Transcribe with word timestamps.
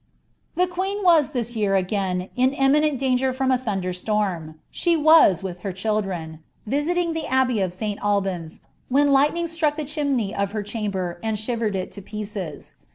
The 0.55 0.65
queen 0.65 1.03
was 1.03 1.29
this 1.29 1.55
year, 1.55 1.75
again, 1.75 2.29
in 2.35 2.53
imminent 2.53 2.97
danger 2.97 3.31
from 3.31 3.51
a 3.51 3.57
thunder 3.59 3.93
storm; 3.93 4.59
she 4.71 4.97
was, 4.97 5.43
with 5.43 5.59
her 5.59 5.71
children, 5.71 6.39
visiting 6.65 7.13
the 7.13 7.27
abbey 7.27 7.61
of 7.61 7.71
St. 7.71 7.99
Alban's, 8.03 8.61
when 8.89 9.09
lightning 9.13 9.45
struck 9.45 9.75
the 9.75 9.85
chimney 9.85 10.33
of 10.33 10.53
her 10.53 10.63
chamber 10.63 11.19
and 11.21 11.37
shivered 11.37 11.75
it 11.75 11.91
to 11.91 12.01
pieces. 12.01 12.73